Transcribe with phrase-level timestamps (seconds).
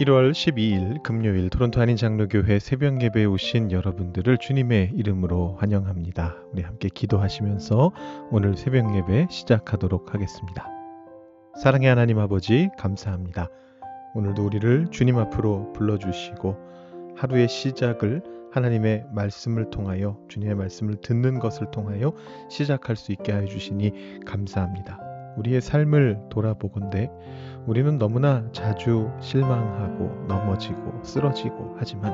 [0.00, 6.34] 1월 12일 금요일 토론토 한인 장로교회 새벽 예배에 오신 여러분들을 주님의 이름으로 환영합니다.
[6.50, 7.92] 우리 함께 기도하시면서
[8.30, 10.66] 오늘 새벽 예배 시작하도록 하겠습니다.
[11.62, 13.48] 사랑의 하나님 아버지 감사합니다.
[14.14, 16.56] 오늘도 우리를 주님 앞으로 불러주시고
[17.16, 22.12] 하루의 시작을 하나님의 말씀을 통하여 주님의 말씀을 듣는 것을 통하여
[22.48, 25.12] 시작할 수 있게 하여 주시니 감사합니다.
[25.36, 27.10] 우리의 삶을 돌아보건대
[27.66, 32.12] 우리는 너무나 자주 실망하고 넘어지고 쓰러지고 하지만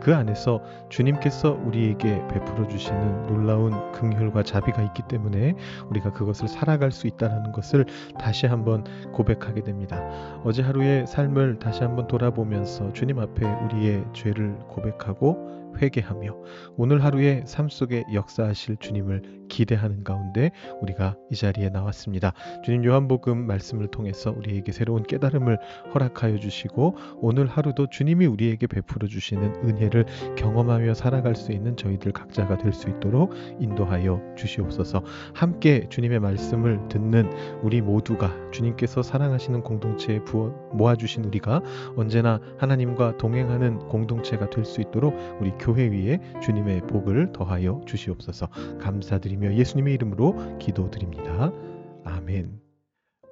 [0.00, 5.54] 그 안에서 주님께서 우리에게 베풀어 주시는 놀라운 긍휼과 자비가 있기 때문에
[5.90, 7.86] 우리가 그것을 살아갈 수 있다는 것을
[8.18, 10.02] 다시 한번 고백하게 됩니다.
[10.44, 16.36] 어제 하루의 삶을 다시 한번 돌아보면서 주님 앞에 우리의 죄를 고백하고 회개하며
[16.76, 22.32] 오늘 하루의 삶 속에 역사하실 주님을 기대하는 가운데 우리가 이 자리에 나왔습니다.
[22.64, 25.58] 주님 요한복음 말씀을 통해서 우리에게 새로운 깨달음을
[25.94, 32.58] 허락하여 주시고 오늘 하루도 주님이 우리에게 베풀어 주시는 은혜를 경험하며 살아갈 수 있는 저희들 각자가
[32.58, 35.02] 될 수 있도록 인도하여 주시옵소서.
[35.34, 37.30] 함께 주님의 말씀을 듣는
[37.62, 41.62] 우리 모두가 주님께서 사랑하시는 공동체에 부어 모아주신 우리가
[41.96, 48.46] 언제나 하나님과 동행하는 공동체가 될 수 있도록 우리 교회 위에 주님의 복을 더하여 주시옵소서.
[48.78, 51.50] 감사드리며 예수님의 이름으로 기도드립니다.
[52.04, 52.60] 아멘.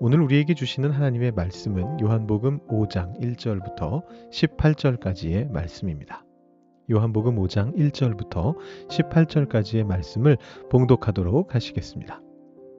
[0.01, 6.25] 오늘 우리에게 주시는 하나님의 말씀은 요한복음 5장 1절부터 18절까지의 말씀입니다.
[6.91, 8.57] 요한복음 5장 1절부터
[8.89, 10.37] 18절까지의 말씀을
[10.71, 12.21] 봉독하도록 하시겠습니다.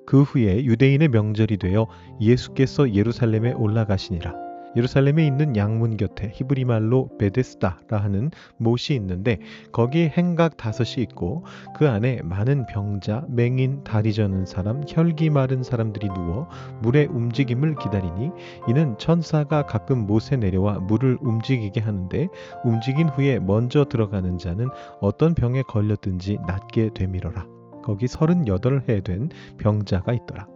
[0.06, 1.88] 그 후에 유대인의 명절이 되어
[2.20, 4.44] 예수께서 예루살렘에 올라가시니라.
[4.75, 9.39] 예루살렘에 있는 양문 곁에 히브리 말로 베데스다라 하는 못이 있는데
[9.71, 11.45] 거기 행각 다섯이 있고
[11.75, 16.49] 그 안에 많은 병자, 맹인, 다리 저는 사람, 혈기 마른 사람들이 누워
[16.81, 18.31] 물의 움직임을 기다리니
[18.67, 22.27] 이는 천사가 가끔 못에 내려와 물을 움직이게 하는데
[22.63, 24.69] 움직인 후에 먼저 들어가는 자는
[25.01, 27.45] 어떤 병에 걸렸든지 낫게 되밀어라.
[27.83, 30.47] 거기 서른여덟 해된 병자가 있더라.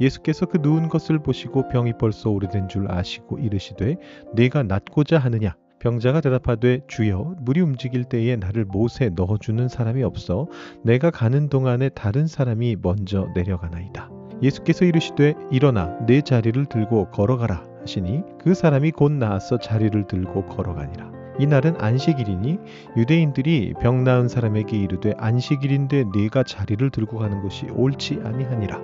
[0.00, 3.96] 예수께서 그 누운 것을 보시고 병이 벌써 오래된 줄 아시고 이르시되
[4.34, 10.46] 내가 낫고자 하느냐 병자가 대답하되 주여 물이 움직일 때에 나를 못에 넣어주는 사람이 없어
[10.84, 14.10] 내가 가는 동안에 다른 사람이 먼저 내려가나이다.
[14.42, 21.10] 예수께서 이르시되 일어나 내 자리를 들고 걸어가라 하시니 그 사람이 곧 나와서 자리를 들고 걸어가니라.
[21.38, 22.58] 이날은 안식일이니
[22.98, 28.78] 유대인들이 병 나은 사람에게 이르되 안식일인데 네가 자리를 들고 가는 것이 옳지 아니하니라.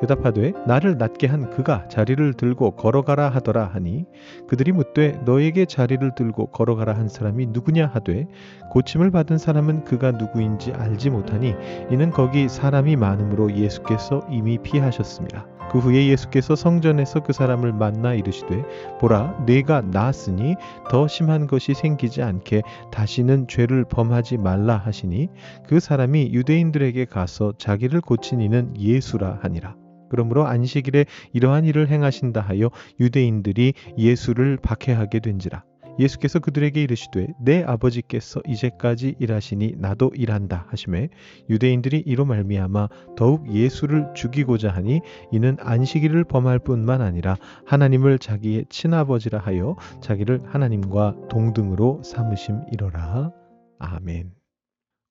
[0.00, 4.04] 대답하되 나를 낫게 한 그가 자리를 들고 걸어가라 하더라 하니
[4.46, 8.26] 그들이 묻되 너에게 자리를 들고 걸어가라 한 사람이 누구냐 하되
[8.70, 11.54] 고침을 받은 사람은 그가 누구인지 알지 못하니
[11.90, 15.46] 이는 거기 사람이 많음으로 예수께서 이미 피하셨습니다.
[15.70, 18.62] 그 후에 예수께서 성전에서 그 사람을 만나 이르시되
[19.00, 20.56] 보라 네가 나았으니
[20.90, 25.28] 더 심한 것이 생기지 않게 다시는 죄를 범하지 말라 하시니
[25.66, 29.87] 그 사람이 유대인들에게 가서 자기를 고친 이는 예수라 하니라.
[30.10, 32.70] 그러므로 안식일에 이러한 일을 행하신다 하여
[33.00, 35.64] 유대인들이 예수를 박해하게 된지라.
[35.98, 41.08] 예수께서 그들에게 이르시되 내 아버지께서 이제까지 일하시니 나도 일한다 하심에
[41.50, 45.00] 유대인들이 이로 말미암아 더욱 예수를 죽이고자 하니
[45.32, 47.36] 이는 안식일을 범할 뿐만 아니라
[47.66, 53.32] 하나님을 자기의 친아버지라 하여 자기를 하나님과 동등으로 삼으심이로라
[53.80, 54.32] 아멘.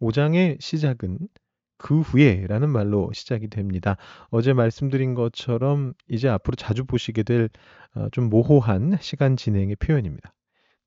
[0.01, 1.17] 5장의 시작은
[1.77, 3.97] 그 후에라는 말로 시작이 됩니다.
[4.29, 10.33] 어제 말씀드린 것처럼 이제 앞으로 자주 보시게 될좀 어, 모호한 시간 진행의 표현입니다.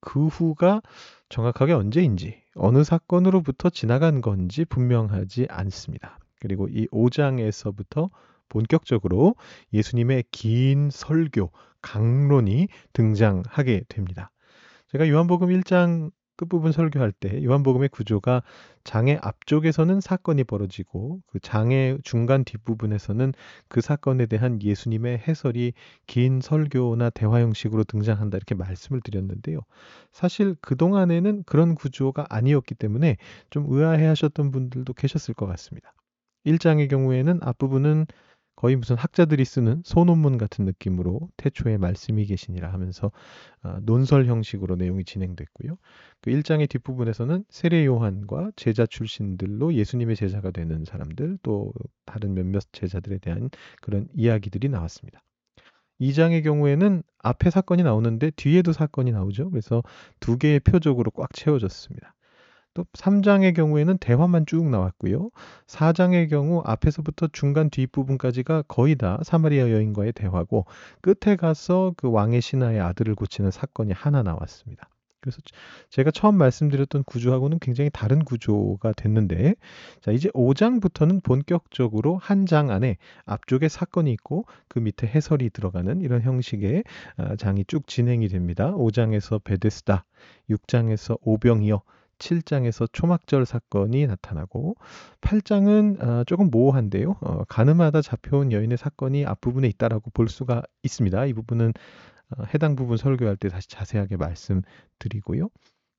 [0.01, 0.81] 그 후가
[1.29, 6.19] 정확하게 언제인지 어느 사건으로부터 지나간 건지 분명하지 않습니다.
[6.41, 8.11] 그리고 이 5장에서부터
[8.49, 9.37] 본격적으로
[9.73, 11.53] 예수님의 긴 설교,
[11.83, 14.31] 강론이 등장하게 됩니다.
[14.89, 18.43] 제가 요한복음 1장 끝부분 설교할 때 요한복음의 구조가
[18.83, 23.35] 장의 앞쪽에서는 사건이 벌어지고 그 장의 중간 뒷부분에서는
[23.69, 25.75] 그 사건에 대한 예수님의 해설이
[26.07, 29.61] 긴 설교나 대화 형식으로 등장한다 이렇게 말씀을 드렸는데요.
[30.13, 33.19] 사실 그동안에는 그런 구조가 아니었기 때문에
[33.51, 35.93] 좀 의아해 하셨던 분들도 계셨을 것 같습니다.
[36.47, 38.07] 1장의 경우에는 앞부분은
[38.61, 43.11] 거의 무슨 학자들이 쓰는 소논문 같은 느낌으로 태초에 말씀이 계시니라 하면서
[43.63, 45.79] 어, 논설 형식으로 내용이 진행됐고요.
[46.21, 51.73] 그 1장의 뒷부분에서는 세례 요한과 제자 출신들로 예수님의 제자가 되는 사람들 또
[52.05, 53.49] 다른 몇몇 제자들에 대한
[53.81, 55.23] 그런 이야기들이 나왔습니다.
[55.99, 59.49] 2장의 경우에는 앞에 사건이 나오는데 뒤에도 사건이 나오죠.
[59.49, 59.83] 그래서
[60.21, 62.15] 두 개의 표적으로 꽉 채워졌습니다.
[62.75, 65.31] 또 3장의 경우에는 대화만 쭉 나왔고요.
[65.67, 70.67] 4장의 경우 앞에서부터 중간 뒷부분까지가 거의 다 사마리아 여인과의 대화고
[71.01, 74.89] 끝에 가서 그 왕의 신하의 아들을 고치는 사건이 하나 나왔습니다.
[75.21, 75.39] 그래서
[75.91, 79.55] 제가 처음 말씀드렸던 구조하고는 굉장히 다른 구조가 됐는데
[80.01, 82.97] 자 이제 5장부터는 본격적으로 한 장 안에
[83.27, 86.85] 앞쪽에 사건이 있고 그 밑에 해설이 들어가는 이런 형식의
[87.19, 88.73] 아, 장이 쭉 진행이 됩니다.
[88.73, 90.05] 5장에서 베데스다,
[90.49, 91.83] 6장에서 오병이어,
[92.21, 94.77] 7장에서 초막절 사건이 나타나고
[95.21, 97.17] 8장은 어, 조금 모호한데요.
[97.21, 101.27] 어, 가늠하다 잡혀온 여인의 사건이 앞부분에 있다라고 볼 수가 있습니다.
[101.27, 101.73] 이 부분은
[102.37, 105.49] 어, 해당 부분 설교할 때 다시 자세하게 말씀드리고요.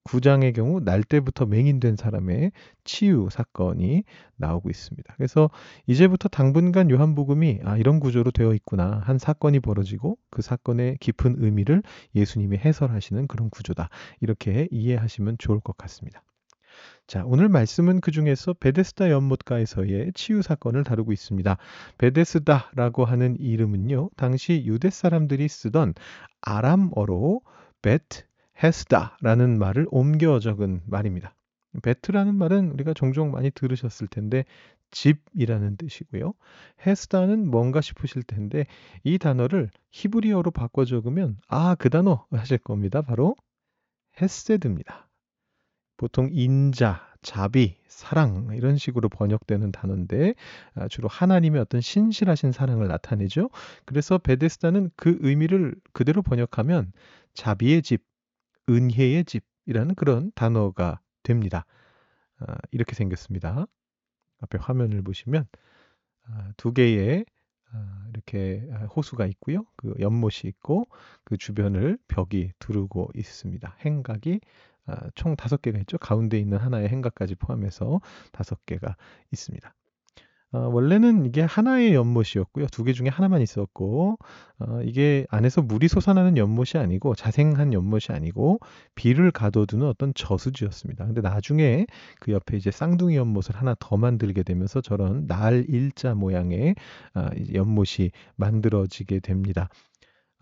[0.04, 2.52] 9장의 경우 날 때부터 맹인된 사람의
[2.84, 4.04] 치유 사건이
[4.36, 5.14] 나오고 있습니다.
[5.16, 5.50] 그래서
[5.86, 11.82] 이제부터 당분간 요한복음이 아 이런 구조로 되어 있구나 한 사건이 벌어지고 그 사건의 깊은 의미를
[12.14, 13.88] 예수님이 해설하시는 그런 구조다.
[14.20, 16.22] 이렇게 이해하시면 좋을 것 같습니다.
[17.06, 21.58] 자, 오늘 말씀은 그 중에서 베데스다 연못가에서의 치유 사건을 다루고 있습니다.
[21.98, 25.94] 베데스다라고 하는 이름은요, 당시 유대 사람들이 쓰던
[26.40, 27.42] 아람어로
[27.82, 28.22] 베트
[28.62, 31.34] 헤스다라는 말을 옮겨 적은 말입니다.
[31.82, 34.44] 베트라는 말은 우리가 종종 많이 들으셨을 텐데
[34.90, 36.34] 집이라는 뜻이고요.
[36.86, 38.66] 헤스다는 뭔가 싶으실 텐데
[39.04, 43.02] 이 단어를 히브리어로 바꿔 적으면 아, 그 단어 하실 겁니다.
[43.02, 43.36] 바로
[44.20, 45.08] 헤세드입니다.
[45.96, 50.34] 보통 인자, 자비, 사랑 이런 식으로 번역되는 단어인데
[50.74, 53.48] 아, 주로 하나님의 어떤 신실하신 사랑을 나타내죠.
[53.86, 56.92] 그래서 베데스다는 그 의미를 그대로 번역하면
[57.34, 58.02] 자비의 집,
[58.68, 61.64] 은혜의 집이라는 그런 단어가 됩니다.
[62.38, 63.66] 아, 이렇게 생겼습니다.
[64.40, 65.46] 앞에 화면을 보시면
[66.24, 67.24] 아, 두 개의
[68.10, 69.64] 이렇게 호수가 있고요.
[69.76, 70.84] 그 연못이 있고
[71.24, 73.76] 그 주변을 벽이 두르고 있습니다.
[73.80, 74.40] 행각이
[74.86, 75.96] 아, 총 다섯 개가 있죠.
[75.98, 78.00] 가운데 있는 하나의 행각까지 포함해서
[78.32, 78.96] 다섯 개가
[79.32, 79.74] 있습니다.
[80.52, 82.66] 어, 원래는 이게 하나의 연못이었고요.
[82.68, 84.18] 두 개 중에 하나만 있었고,
[84.58, 88.58] 어, 이게 안에서 물이 솟아나는 연못이 아니고, 자생한 연못이 아니고,
[88.94, 91.06] 비를 가둬두는 어떤 저수지였습니다.
[91.06, 91.86] 근데 나중에
[92.20, 96.74] 그 옆에 이제 쌍둥이 연못을 하나 더 만들게 되면서 저런 날 일자 모양의
[97.14, 99.68] 아, 연못이 만들어지게 됩니다.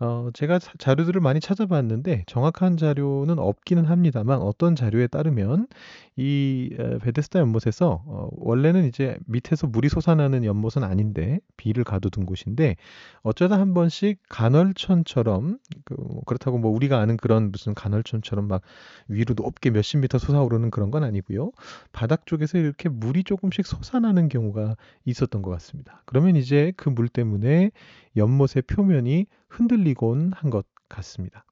[0.03, 5.67] 어, 제가 자, 료들을 많이 찾아봤는데 정확한 자료는 없기는 합니다만 어떤 자료에 따르면
[6.15, 12.77] 이 에, 베데스다 연못에서 어, 원래는 이제 밑에서 물이 솟아나는 연못은 아닌데 비를 가둬둔 곳인데
[13.21, 18.63] 어쩌다 한 번씩 간헐천처럼 그, 뭐 그렇다고 뭐 우리가 아는 그런 무슨 간헐천처럼 막
[19.07, 21.51] 위로 높게 몇십 미터 솟아오르는 그런 건 아니고요.
[21.91, 26.01] 바닥 쪽에서 이렇게 물이 조금씩 솟아나는 경우가 있었던 것 같습니다.
[26.07, 27.71] 그러면 이제 그 물 때문에
[28.15, 31.45] 연못의 표면이 흔들리곤 한 것 같습니다.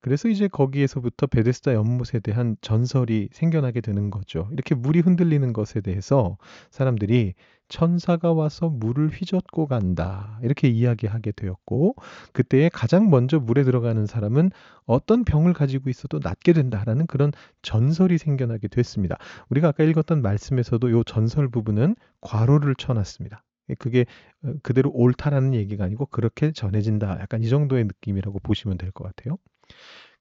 [0.00, 4.48] 그래서 이제 거기에서부터 베데스다 연못에 대한 전설이 생겨나게 되는 거죠.
[4.52, 6.38] 이렇게 물이 흔들리는 것에 대해서
[6.70, 7.34] 사람들이
[7.68, 10.38] 천사가 와서 물을 휘젓고 간다.
[10.44, 11.96] 이렇게 이야기하게 되었고,
[12.32, 14.50] 그때에 가장 먼저 물에 들어가는 사람은
[14.84, 17.32] 어떤 병을 가지고 있어도 낫게 된다라는 그런
[17.62, 19.16] 전설이 생겨나게 됐습니다.
[19.48, 23.42] 우리가 아까 읽었던 말씀에서도 이 전설 부분은 괄호를 쳐놨습니다.
[23.70, 24.06] 예, 그게
[24.44, 27.18] 어, 그대로 옳다라는 얘기가 아니고 그렇게 전해진다.
[27.20, 29.38] 약간 이 정도의 느낌이라고 보시면 될 것 같아요.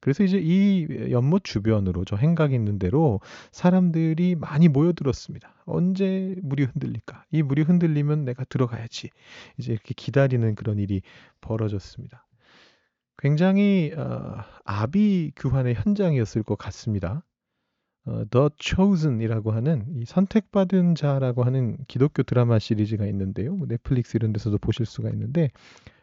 [0.02, 3.22] 그래서 이제 이 연못 주변으로 저 행각이 있는 대로
[3.52, 5.64] 사람들이 많이 모여들었습니다.
[5.66, 7.26] 언제 물이 흔들릴까?
[7.32, 9.10] 이 물이 흔들리면 내가 들어가야지.
[9.58, 11.02] 이제 이렇게 기다리는 그런 일이
[11.42, 12.28] 벌어졌습니다.
[13.18, 17.24] 굉장히 어, 아비 규환의 현장이었을 것 같습니다.
[18.06, 23.56] 어, The Chosen이라고 하는 이 선택받은 자라고 하는 기독교 드라마 시리즈가 있는데요.
[23.56, 25.50] 뭐 넷플릭스 이런 데서도 보실 수가 있는데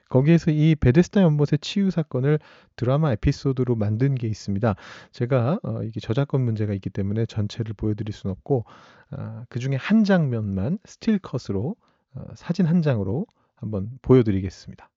[0.09, 2.38] 거기에서 이 베데스다 연못의 치유 사건을
[2.76, 4.75] 드라마 에피소드로 만든 게 있습니다.
[5.12, 8.66] 제가 어, 이게 저작권 문제가 있기 때문에 전체를 보여드릴 수는 없고
[9.12, 11.76] 어, 그 중에 한 장면만 still cut으로
[12.14, 14.90] 어, 사진 한 장으로 한번 보여드리겠습니다.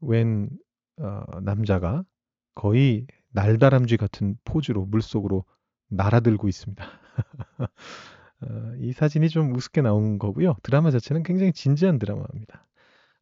[0.00, 0.50] 웬
[0.98, 2.04] 어, 남자가
[2.54, 3.06] 거의
[3.36, 5.44] 날다람쥐 같은 포즈로 물속으로
[5.88, 6.84] 날아들고 있습니다.
[8.40, 10.56] 어, 이 사진이 좀 우습게 나온 거고요.
[10.62, 12.66] 드라마 자체는 굉장히 진지한 드라마입니다.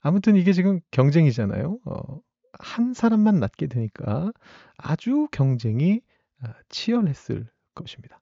[0.01, 1.79] 아무튼 이게 지금 경쟁이잖아요.
[1.85, 2.21] 어,
[2.53, 4.33] 한 사람만 낫게 되니까
[4.79, 6.01] 아주 경쟁이
[6.41, 8.21] 아, 치열했을 것입니다.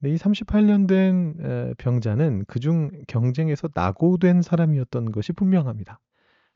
[0.00, 5.98] 네, 이 38년 된 병자는 그중 경쟁에서 낙오된 사람이었던 것이 분명합니다.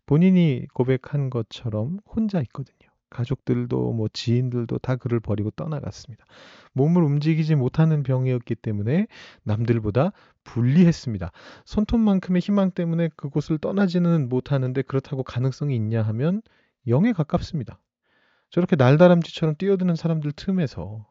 [0.07, 2.92] 본인이 고백한 것처럼 혼자 있거든요.
[3.13, 6.25] 가족들도 뭐 지인들도 다 그를 버리고 떠나갔습니다.
[6.73, 9.07] 몸을 움직이지 못하는 병이었기 때문에
[9.45, 10.13] 남들보다
[10.45, 11.31] 불리했습니다.
[11.65, 16.43] 손톱만큼의 희망 때문에 그곳을 떠나지는 못하는데 그렇다고 가능성이 있냐 하면
[16.87, 17.79] 0에 가깝습니다.
[18.51, 21.07] 저렇게 날다람쥐처럼 뛰어드는 사람들 틈에서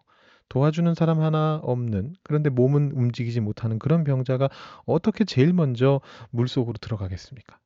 [0.49, 4.49] 도와주는 사람 하나 없는 그런데 몸은 움직이지 못하는 그런 병자가
[4.85, 7.60] 어떻게 제일 먼저 물속으로 들어가겠습니까?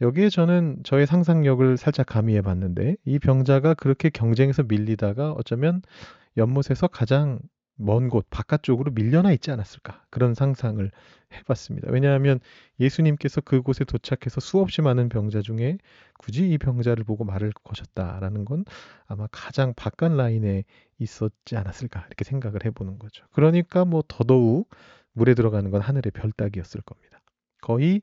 [0.00, 5.82] 여기에 저는 저의 상상력을 살짝 가미해 봤는데 이 병자가 그렇게 경쟁에서 밀리다가 어쩌면
[6.36, 7.38] 연못에서 가장
[7.78, 10.90] 먼 곳 바깥쪽으로 밀려나 있지 않았을까 그런 상상을
[11.34, 11.90] 해봤습니다.
[11.90, 12.40] 왜냐하면
[12.80, 15.76] 예수님께서 그곳에 도착해서 수없이 많은 병자 중에
[16.18, 18.64] 굳이 이 병자를 보고 말을 거셨다라는 건
[19.06, 20.64] 아마 가장 바깥 라인에
[20.98, 23.26] 있었지 않았을까 이렇게 생각을 해보는 거죠.
[23.32, 24.70] 그러니까 뭐 더더욱
[25.12, 27.20] 물에 들어가는 건 하늘의 별 따기였을 겁니다.
[27.60, 28.00] 거의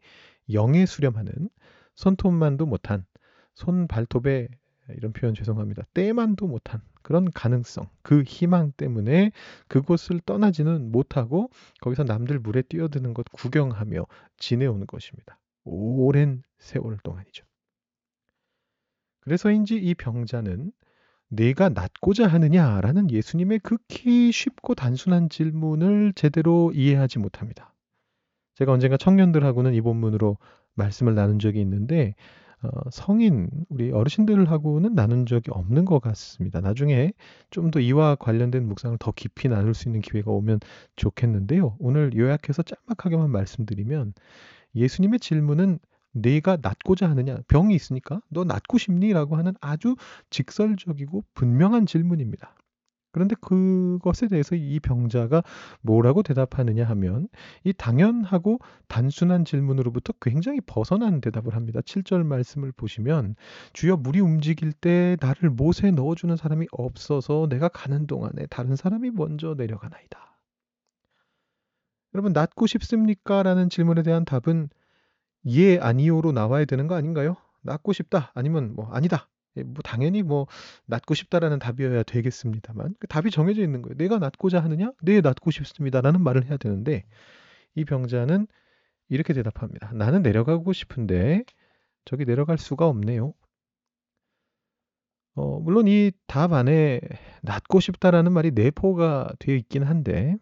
[0.52, 1.50] 영에 수렴하는
[1.96, 3.06] 손톱만도 못한
[3.54, 4.48] 손 발톱에
[4.90, 5.84] 이런 표현 죄송합니다.
[5.94, 9.32] 때만도 못한 그런 가능성, 그 희망 때문에
[9.68, 11.50] 그곳을 떠나지는 못하고
[11.82, 14.06] 거기서 남들 물에 뛰어드는 것 구경하며
[14.38, 15.40] 지내오는 것입니다.
[15.66, 17.46] 오랜 세월 동안이죠.
[19.22, 20.72] 그래서인지 이 병자는
[21.30, 27.74] 내가 낫고자 하느냐라는 예수님의 극히 쉽고 단순한 질문을 제대로 이해하지 못합니다.
[28.56, 30.38] 제가 언젠가 청년들하고는 이 본문으로
[30.76, 32.16] 말씀을 나눈 적이 있는데
[32.62, 36.62] 어, 성인 우리 어르신들하고는 나눈 적이 없는 것 같습니다.
[36.62, 37.12] 나중에
[37.52, 40.60] 좀 더 이와 관련된 묵상을 더 깊이 나눌 수 있는 기회가 오면
[40.96, 41.76] 좋겠는데요.
[41.80, 44.14] 오늘 요약해서 짤막하게만 말씀드리면
[44.76, 45.80] 예수님의 질문은
[46.14, 49.96] 내가 낫고자 하느냐 병이 있으니까 너 낫고 싶니?라고 하는 아주
[50.30, 52.56] 직설적이고 분명한 질문입니다.
[53.14, 55.44] 그런데 그것에 대해서 이 병자가
[55.82, 57.30] 뭐라고 대답하느냐 하면
[57.64, 61.80] 이 당연하고 단순한 질문으로부터 굉장히 벗어난 대답을 합니다.
[61.82, 63.36] 7절 말씀을 보시면
[63.72, 69.54] 주여 물이 움직일 때 나를 못에 넣어주는 사람이 없어서 내가 가는 동안에 다른 사람이 먼저
[69.56, 70.40] 내려가나이다.
[72.16, 73.44] 여러분 낫고 싶습니까?
[73.44, 74.70] 라는 질문에 대한 답은
[75.46, 77.36] 예 아니오로 나와야 되는 거 아닌가요?
[77.62, 80.48] 낫고 싶다 아니면 뭐 아니다 예, 뭐 당연히 뭐
[80.88, 83.96] 낫고 싶다라는 답이어야 되겠습니다만 그 답이 정해져 있는 거예요.
[83.98, 84.92] 내가 낫고자 하느냐?
[85.02, 87.04] 네, 낫고 싶습니다라는 말을 해야 되는데
[87.76, 88.48] 이 병자는
[89.10, 89.92] 이렇게 대답합니다.
[89.94, 91.44] 나는 내려가고 싶은데
[92.06, 93.34] 저기 내려갈 수가 없네요.
[95.36, 97.00] 어, 물론 이 답 안에
[97.44, 100.36] 낫고 싶다라는 말이 내포가 되어 있긴 한데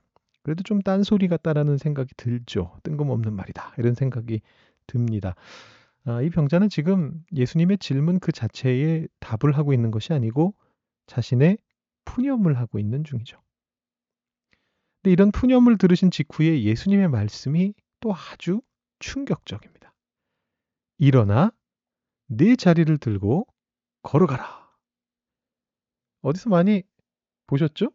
[0.43, 2.77] 그래도 좀 딴소리 같다라는 생각이 들죠.
[2.83, 3.73] 뜬금없는 말이다.
[3.77, 4.41] 이런 생각이
[4.87, 5.35] 듭니다.
[6.05, 10.55] 아, 이 병자는 지금 예수님의 질문 그 자체에 답을 하고 있는 것이 아니고
[11.05, 11.57] 자신의
[12.05, 13.39] 푸념을 하고 있는 중이죠.
[15.01, 18.61] 근데 이런 푸념을 들으신 직후에 예수님의 말씀이 또 아주
[18.99, 19.93] 충격적입니다.
[20.97, 21.51] 일어나
[22.27, 23.45] 네 자리를 들고
[24.01, 24.61] 걸어가라.
[26.21, 26.83] 어디서 많이
[27.47, 27.91] 보셨죠?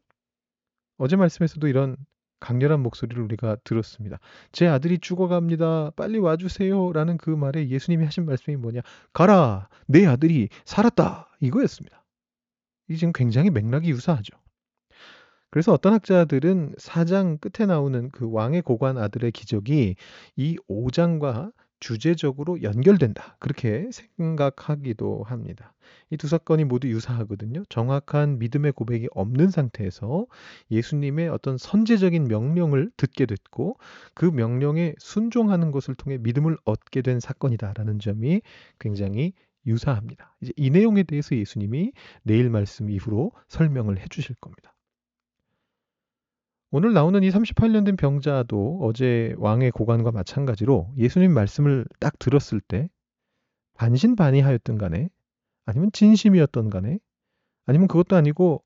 [0.98, 1.96] 어제 말씀에서도 이런
[2.40, 4.18] 강렬한 목소리를 우리가 들었습니다.
[4.52, 5.92] 제 아들이 죽어갑니다.
[5.96, 6.92] 빨리 와주세요.
[6.92, 8.80] 라는 그 말에 예수님이 하신 말씀이 뭐냐.
[9.12, 9.68] 가라.
[9.86, 11.30] 내 아들이 살았다.
[11.40, 12.04] 이거였습니다.
[12.88, 14.36] 이 지금 굉장히 맥락이 유사하죠.
[15.50, 19.96] 그래서 어떤 학자들은 사장 끝에 나오는 그 왕의 고관 아들의 기적이
[20.36, 23.36] 이 5장과 주제적으로 연결된다.
[23.38, 25.72] 그렇게 생각하기도 합니다.
[26.10, 27.64] 이 두 사건이 모두 유사하거든요.
[27.68, 30.26] 정확한 믿음의 고백이 없는 상태에서
[30.70, 33.78] 예수님의 어떤 선제적인 명령을 듣게 됐고
[34.14, 38.40] 그 명령에 순종하는 것을 통해 믿음을 얻게 된 사건이다라는 점이
[38.78, 39.32] 굉장히
[39.66, 40.36] 유사합니다.
[40.40, 41.92] 이제 이 내용에 대해서 예수님이
[42.22, 44.75] 내일 말씀 이후로 설명을 해 주실 겁니다.
[46.76, 52.90] 오늘 나오는 이 38년 된 병자도 어제 왕의 고관과 마찬가지로 예수님 말씀을 딱 들었을 때
[53.78, 55.08] 반신반의하였던 간에
[55.64, 56.98] 아니면 진심이었던 간에
[57.64, 58.62] 아니면 그것도 아니고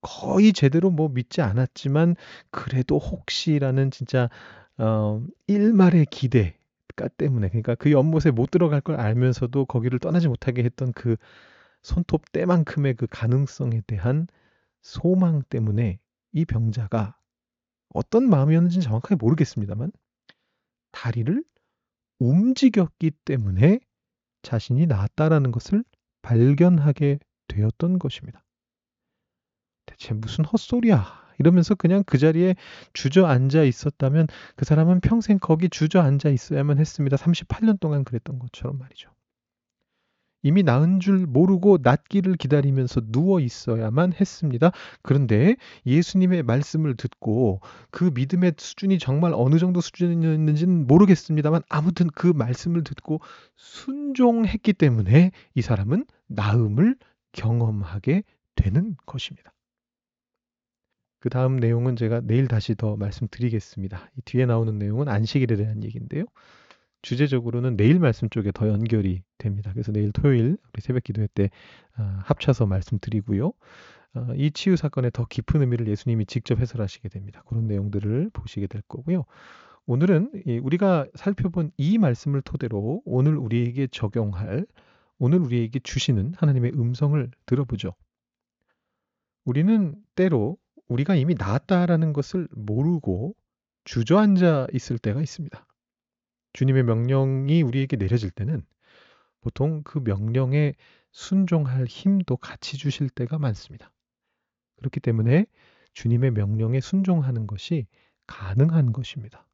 [0.00, 2.16] 거의 제대로 뭐 믿지 않았지만
[2.50, 4.28] 그래도 혹시라는 진짜
[4.78, 10.92] 어 일말의 기대가 때문에 그러니까 그 연못에 못 들어갈 걸 알면서도 거기를 떠나지 못하게 했던
[10.94, 11.14] 그
[11.82, 14.26] 손톱 때만큼의 그 가능성에 대한
[14.80, 16.00] 소망 때문에
[16.32, 17.21] 이 병자가
[17.94, 19.92] 어떤 마음이었는지는 정확하게 모르겠습니다만
[20.92, 21.42] 다리를
[22.18, 23.80] 움직였기 때문에
[24.42, 25.84] 자신이 나았다라는 것을
[26.22, 27.18] 발견하게
[27.48, 28.44] 되었던 것입니다.
[29.86, 31.22] 대체 무슨 헛소리야?
[31.38, 32.54] 이러면서 그냥 그 자리에
[32.92, 37.16] 주저앉아 있었다면 그 사람은 평생 거기 주저앉아 있어야만 했습니다.
[37.16, 39.10] 38년 동안 그랬던 것처럼 말이죠.
[40.42, 44.72] 이미 나은 줄 모르고 낫기를 기다리면서 누워 있어야만 했습니다.
[45.02, 45.56] 그런데
[45.86, 53.20] 예수님의 말씀을 듣고 그 믿음의 수준이 정말 어느 정도 수준이었는지는 모르겠습니다만 아무튼 그 말씀을 듣고
[53.56, 56.96] 순종했기 때문에 이 사람은 나음을
[57.32, 58.24] 경험하게
[58.56, 59.52] 되는 것입니다.
[61.20, 64.10] 그 다음 내용은 제가 내일 다시 더 말씀드리겠습니다.
[64.16, 66.24] 이 뒤에 나오는 내용은 안식일에 대한 얘기인데요.
[67.02, 69.72] 주제적으로는 내일 말씀 쪽에 더 연결이 됩니다.
[69.72, 71.50] 그래서 내일 토요일 우리 새벽 기도회 때
[71.96, 73.52] 아, 합쳐서 말씀드리고요.
[74.14, 77.42] 아, 이 치유 사건의 더 깊은 의미를 예수님이 직접 해설하시게 됩니다.
[77.46, 79.24] 그런 내용들을 보시게 될 거고요.
[79.86, 80.30] 오늘은
[80.62, 84.64] 우리가 살펴본 이 말씀을 토대로 오늘 우리에게 적용할
[85.18, 87.94] 오늘 우리에게 주시는 하나님의 음성을 들어보죠.
[89.44, 90.56] 우리는 때로
[90.88, 93.34] 우리가 이미 나았다라는 것을 모르고
[93.84, 95.66] 주저앉아 있을 때가 있습니다.
[96.52, 98.62] 주님의 명령이 우리에게 내려질 때는
[99.40, 100.74] 보통 그 명령에
[101.10, 103.92] 순종할 힘도 같이 주실 때가 많습니다.
[104.76, 105.46] 그렇기 때문에
[105.94, 107.86] 주님의 명령에 순종하는 것이
[108.26, 109.46] 가능한 것입니다.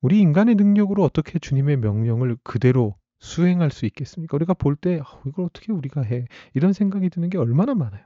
[0.00, 4.34] 우리 인간의 능력으로 어떻게 주님의 명령을 그대로 수행할 수 있겠습니까?
[4.36, 6.26] 우리가 볼때 아, 이걸 어떻게 우리가 해?
[6.54, 8.04] 이런 생각이 드는 게 얼마나 많아요.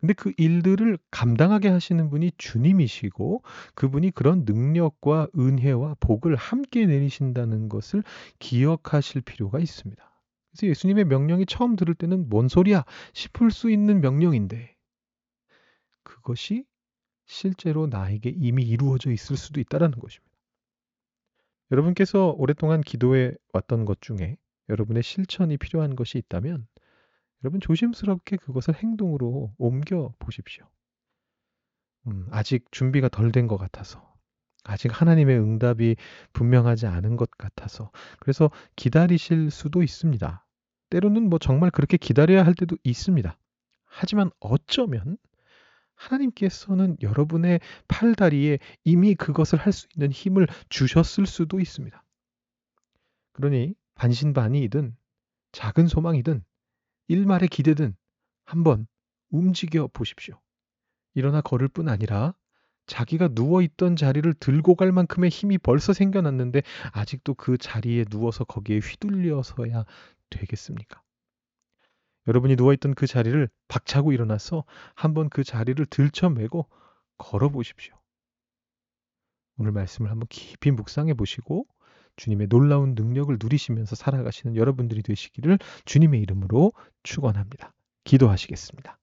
[0.00, 3.42] 근데 그 일들을 감당하게 하시는 분이 주님이시고
[3.74, 8.02] 그분이 그런 능력과 은혜와 복을 함께 내리신다는 것을
[8.38, 10.02] 기억하실 필요가 있습니다.
[10.50, 14.74] 그래서 예수님의 명령이 처음 들을 때는 뭔 소리야 싶을 수 있는 명령인데
[16.02, 16.64] 그것이
[17.26, 20.30] 실제로 나에게 이미 이루어져 있을 수도 있다는 것입니다.
[21.70, 24.36] 여러분께서 오랫동안 기도해 왔던 것 중에
[24.70, 26.66] 여러분의 실천이 필요한 것이 있다면
[27.44, 30.68] 여러분 조심스럽게 그것을 행동으로 옮겨 보십시오.
[32.06, 34.08] 음, 아직 준비가 덜 된 것 같아서
[34.64, 35.96] 아직 하나님의 응답이
[36.32, 40.46] 분명하지 않은 것 같아서 그래서 기다리실 수도 있습니다.
[40.90, 43.38] 때로는 뭐 정말 그렇게 기다려야 할 때도 있습니다.
[43.86, 45.16] 하지만 어쩌면
[45.94, 52.02] 하나님께서는 여러분의 팔다리에 이미 그것을 할 수 있는 힘을 주셨을 수도 있습니다.
[53.32, 54.96] 그러니 반신반의이든
[55.52, 56.42] 작은 소망이든
[57.10, 57.96] 일말의 기대든
[58.44, 58.86] 한번
[59.30, 60.40] 움직여 보십시오.
[61.14, 62.34] 일어나 걸을 뿐 아니라
[62.86, 66.62] 자기가 누워있던 자리를 들고 갈 만큼의 힘이 벌써 생겨났는데
[66.92, 69.86] 아직도 그 자리에 누워서 거기에 휘둘려서야
[70.30, 71.02] 되겠습니까?
[72.28, 74.64] 여러분이 누워있던 그 자리를 박차고 일어나서
[74.94, 76.68] 한번 그 자리를 들쳐매고
[77.18, 78.00] 걸어 보십시오.
[79.58, 81.66] 오늘 말씀을 한번 깊이 묵상해 보시고
[82.20, 86.72] 주님의 놀라운 능력을 누리시면서 살아가시는 여러분들이 되시기를 주님의 이름으로
[87.02, 87.72] 축원합니다.
[88.04, 88.99] 기도하시겠습니다.